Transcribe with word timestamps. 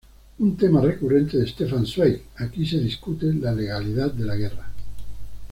Un 0.39 0.57
tema 0.57 0.81
recurrente 0.81 1.37
de 1.37 1.45
Stefan 1.47 1.85
Zweig, 1.85 2.23
aquí 2.37 2.65
se 2.65 2.79
discute 2.79 3.31
la 3.35 3.51
legalidad 3.53 4.11
de 4.11 4.25
la 4.25 4.35
guerra. 4.35 4.71